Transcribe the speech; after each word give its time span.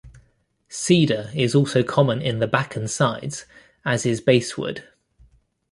Cedar 0.67 1.29
is 1.35 1.53
also 1.53 1.83
common 1.83 2.23
in 2.23 2.39
the 2.39 2.47
back 2.47 2.75
and 2.75 2.89
sides, 2.89 3.45
as 3.85 4.03
is 4.03 4.19
basswood. 4.19 4.83